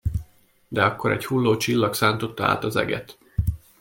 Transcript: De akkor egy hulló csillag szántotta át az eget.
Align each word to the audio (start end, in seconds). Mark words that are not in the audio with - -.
De 0.67 0.83
akkor 0.83 1.11
egy 1.11 1.25
hulló 1.25 1.57
csillag 1.57 1.93
szántotta 1.93 2.45
át 2.45 2.63
az 2.63 2.75
eget. 2.75 3.17